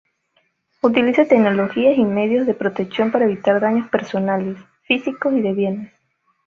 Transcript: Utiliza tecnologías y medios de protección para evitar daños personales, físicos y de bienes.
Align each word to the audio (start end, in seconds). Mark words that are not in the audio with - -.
Utiliza 0.81 1.25
tecnologías 1.27 1.95
y 1.95 2.03
medios 2.05 2.47
de 2.47 2.55
protección 2.55 3.11
para 3.11 3.25
evitar 3.25 3.61
daños 3.61 3.87
personales, 3.91 4.57
físicos 4.87 5.31
y 5.33 5.41
de 5.41 5.53
bienes. 5.53 5.93